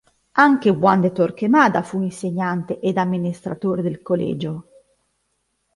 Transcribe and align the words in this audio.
Anche 0.47 0.71
Juan 0.71 1.01
de 1.01 1.11
Torquemada 1.11 1.83
fu 1.83 2.01
insegnante 2.01 2.79
ed 2.79 2.97
amministratore 2.97 3.83
del 3.83 4.01
"colegio". 4.01 4.67